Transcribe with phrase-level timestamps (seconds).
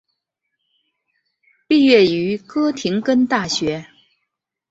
[1.67, 3.85] 毕业于哥廷根大学。